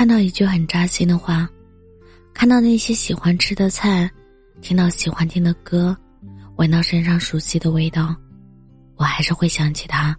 [0.00, 1.46] 看到一句很扎心的话，
[2.32, 4.10] 看到那些喜欢吃的菜，
[4.62, 5.94] 听到喜欢听的歌，
[6.56, 8.16] 闻到身上熟悉的味道，
[8.96, 10.16] 我还是会想起他，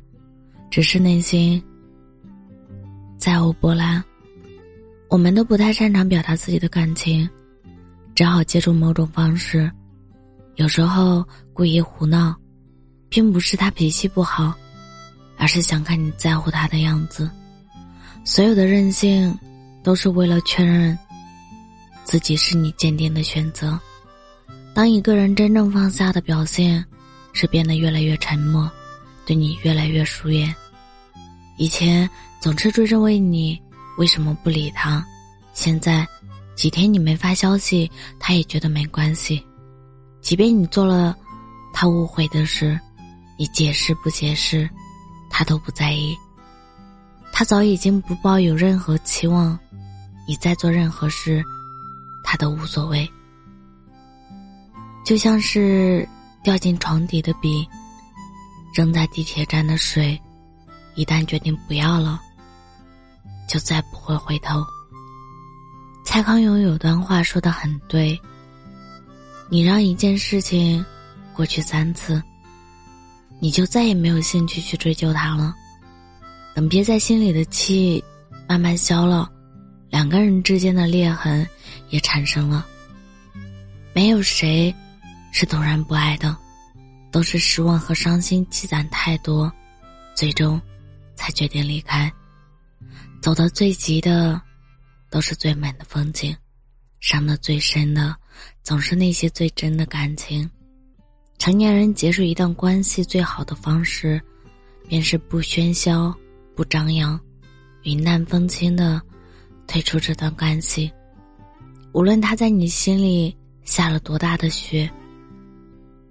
[0.70, 1.60] 只是内心
[3.18, 4.04] 再无波澜。
[5.10, 7.28] 我们都不太擅长表达自己的感情，
[8.14, 9.68] 只好借助某种方式。
[10.58, 12.36] 有时候故意胡闹，
[13.10, 14.54] 并不是他脾气不好，
[15.38, 17.28] 而是想看你在乎他的样子。
[18.24, 19.36] 所有的任性。
[19.84, 20.98] 都是为了确认
[22.04, 23.80] 自己是你坚定的选择。
[24.74, 26.84] 当一个人真正放下的表现，
[27.34, 28.70] 是变得越来越沉默，
[29.26, 30.54] 对你越来越疏远。
[31.58, 33.62] 以前总是追着问你
[33.98, 35.06] 为什么不理他，
[35.54, 36.08] 现在
[36.56, 37.90] 几天你没发消息，
[38.20, 39.44] 他也觉得没关系。
[40.22, 41.16] 即便你做了
[41.74, 42.80] 他误会的事，
[43.38, 44.70] 你解释不解释，
[45.30, 46.16] 他都不在意。
[47.34, 49.58] 他早已经不抱有任何期望。
[50.28, 51.44] 你在做任何事，
[52.24, 53.10] 他都无所谓。
[55.04, 56.08] 就像是
[56.44, 57.68] 掉进床底的笔，
[58.74, 60.20] 扔在地铁站的水，
[60.96, 62.22] 一旦决定不要了，
[63.50, 64.64] 就再不会回头。
[66.06, 68.20] 蔡康永有段话说的很对：
[69.50, 70.84] 你让一件事情
[71.34, 72.22] 过去三次，
[73.40, 75.54] 你就再也没有兴趣去追究它了。
[76.54, 78.04] 等憋在心里的气
[78.48, 79.30] 慢慢消了。
[79.92, 81.48] 两个人之间的裂痕
[81.90, 82.66] 也产生了。
[83.94, 84.74] 没有谁
[85.34, 86.36] 是突然不爱的，
[87.12, 89.52] 都是失望和伤心积攒太多，
[90.16, 90.60] 最终
[91.14, 92.12] 才决定离开。
[93.22, 94.42] 走得最急的，
[95.10, 96.34] 都是最美的风景；
[97.02, 98.16] 伤得最深的，
[98.64, 100.50] 总是那些最真的感情。
[101.38, 104.22] 成年人结束一段关系最好的方式，
[104.88, 106.16] 便是不喧嚣、
[106.56, 107.20] 不张扬，
[107.84, 109.02] 云淡风轻的。
[109.72, 110.92] 退出这段关系，
[111.94, 114.92] 无论他在你心里下了多大的雪，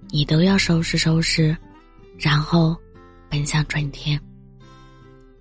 [0.08, 1.54] 你都要收拾收拾，
[2.18, 2.74] 然后
[3.28, 4.18] 奔向春天。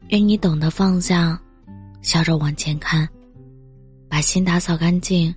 [0.09, 1.39] 愿你懂得放下，
[2.01, 3.07] 笑着往前看，
[4.09, 5.33] 把心打扫干净，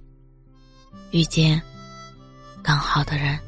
[1.13, 1.63] 遇见
[2.65, 3.39] 更好的人。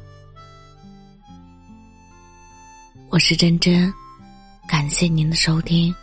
[3.09, 3.93] 我是真真，
[4.65, 5.93] 感谢您的收听，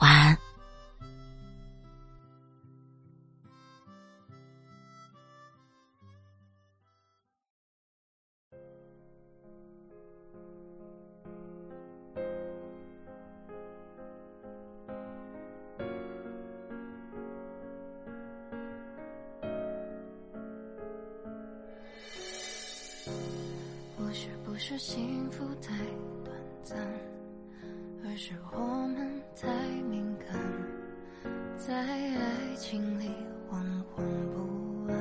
[0.00, 0.36] 晚安。
[24.66, 25.76] 是幸福太
[26.24, 26.78] 短暂，
[28.02, 28.58] 而是我
[28.96, 29.46] 们太
[29.90, 30.40] 敏感，
[31.58, 33.10] 在爱情里
[33.46, 33.60] 惶
[33.92, 34.96] 惶不安。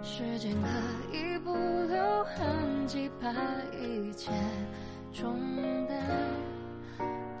[0.00, 3.32] 时间可以不留痕迹，把
[3.82, 4.30] 一切
[5.12, 5.36] 冲
[5.88, 6.00] 淡，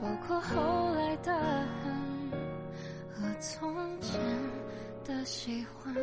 [0.02, 1.94] 包括后来的恨
[3.12, 4.20] 和从前
[5.04, 5.94] 的喜欢。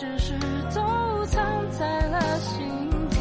[0.00, 0.32] 只是
[0.74, 2.66] 都藏在了心
[3.10, 3.18] 底。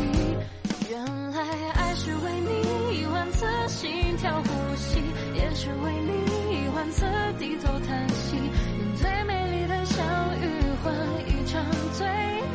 [0.90, 1.41] 原来
[1.73, 5.03] 爱是为你一万次心跳呼吸，
[5.35, 7.06] 也是为你一万次
[7.38, 10.06] 低头叹息，用最美丽的相
[10.40, 10.47] 遇
[10.81, 10.95] 换
[11.28, 11.62] 一场
[11.97, 12.07] 最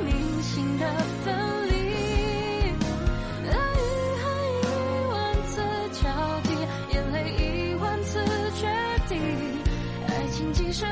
[0.06, 0.86] 铭心的
[1.22, 1.74] 分离，
[3.44, 3.84] 爱与
[4.24, 4.26] 爱
[4.62, 4.64] 一
[5.12, 5.14] 万
[5.48, 5.60] 次
[6.02, 6.08] 交
[6.44, 6.48] 替，
[6.94, 8.24] 眼泪一万次
[8.54, 8.66] 决
[9.06, 9.20] 定，
[10.08, 10.72] 爱情即。
[10.72, 10.86] 是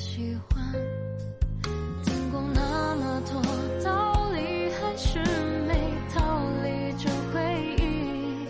[0.00, 0.72] 喜欢。
[2.02, 3.42] 听过那么多
[3.84, 4.90] 道理，还。
[4.96, 5.18] 是
[5.66, 5.74] 没
[6.14, 6.20] 逃
[6.62, 7.40] 离这回
[7.78, 8.46] 忆，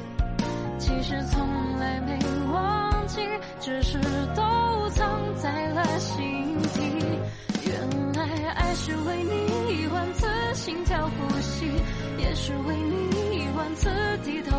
[0.78, 2.18] 其实从来没
[2.52, 3.20] 忘记，
[3.60, 3.98] 只是
[4.34, 4.42] 都
[4.90, 6.80] 藏在了心底。
[7.66, 10.26] 原来爱是为你一万次。
[10.54, 11.66] 心跳呼吸，
[12.18, 13.88] 也是为你一万次
[14.24, 14.49] 低头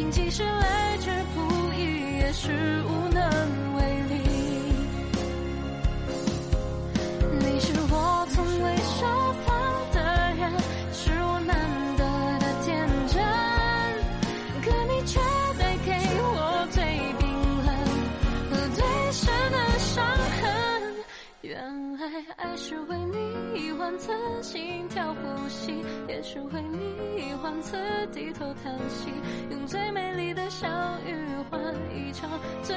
[0.00, 1.40] 情即使来之不
[1.74, 2.48] 易，也是
[2.84, 3.22] 无能
[3.74, 4.14] 为力。
[7.38, 9.06] 你是我从未说
[9.44, 9.46] 谎
[9.92, 10.00] 的
[10.38, 10.50] 人，
[10.94, 11.54] 是我难
[11.98, 12.02] 得
[12.38, 13.22] 的天真，
[14.62, 15.20] 可你却
[15.58, 15.92] 带给
[16.22, 16.82] 我最
[17.18, 17.28] 冰
[17.66, 17.68] 冷
[18.50, 18.82] 和最
[19.12, 20.02] 深的伤
[20.40, 20.42] 痕。
[21.42, 22.00] 原来
[22.38, 24.12] 爱是为你一万次
[24.42, 27.76] 心跳呼吸，也是为你一万次
[28.12, 29.10] 低头叹息，
[29.50, 30.70] 用最美丽的相
[31.04, 31.14] 遇
[31.50, 31.60] 换
[31.94, 32.30] 一场
[32.62, 32.76] 最